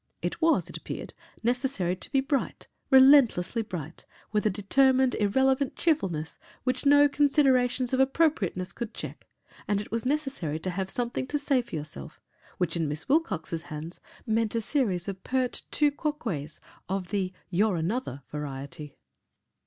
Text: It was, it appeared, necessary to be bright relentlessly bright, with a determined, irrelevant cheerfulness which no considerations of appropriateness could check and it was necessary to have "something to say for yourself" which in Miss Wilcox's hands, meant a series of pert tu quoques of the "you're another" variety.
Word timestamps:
It 0.23 0.41
was, 0.41 0.67
it 0.67 0.77
appeared, 0.77 1.13
necessary 1.43 1.95
to 1.95 2.11
be 2.11 2.21
bright 2.21 2.67
relentlessly 2.89 3.61
bright, 3.61 4.07
with 4.31 4.47
a 4.47 4.49
determined, 4.49 5.13
irrelevant 5.13 5.75
cheerfulness 5.75 6.39
which 6.63 6.87
no 6.87 7.07
considerations 7.07 7.93
of 7.93 7.99
appropriateness 7.99 8.71
could 8.71 8.95
check 8.95 9.27
and 9.67 9.79
it 9.79 9.91
was 9.91 10.03
necessary 10.03 10.57
to 10.61 10.71
have 10.71 10.89
"something 10.89 11.27
to 11.27 11.37
say 11.37 11.61
for 11.61 11.75
yourself" 11.75 12.19
which 12.57 12.75
in 12.75 12.87
Miss 12.89 13.07
Wilcox's 13.07 13.61
hands, 13.69 14.01
meant 14.25 14.55
a 14.55 14.61
series 14.61 15.07
of 15.07 15.23
pert 15.23 15.61
tu 15.69 15.91
quoques 15.91 16.59
of 16.89 17.09
the 17.09 17.31
"you're 17.51 17.75
another" 17.75 18.23
variety. 18.31 18.97